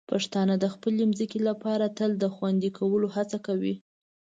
پښتانه 0.11 0.55
د 0.59 0.65
خپلې 0.73 1.03
ځمکې 1.17 1.39
لپاره 1.49 1.85
تل 1.97 2.11
د 2.19 2.25
خوندي 2.35 2.69
کولو 2.77 3.07
هڅه 3.15 3.37
کوي. 3.47 3.75